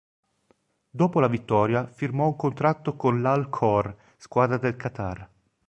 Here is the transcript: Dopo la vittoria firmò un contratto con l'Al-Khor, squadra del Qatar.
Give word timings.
Dopo 0.89 1.19
la 1.19 1.27
vittoria 1.27 1.85
firmò 1.85 2.25
un 2.25 2.35
contratto 2.35 2.95
con 2.95 3.21
l'Al-Khor, 3.21 3.95
squadra 4.17 4.57
del 4.57 4.75
Qatar. 4.75 5.29